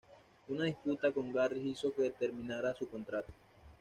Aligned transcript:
Una 0.47 0.63
disputa 0.63 1.11
con 1.11 1.31
Garrick 1.31 1.63
hizo 1.63 1.93
que 1.93 2.09
terminara 2.09 2.73
su 2.73 2.89
contrato. 2.89 3.31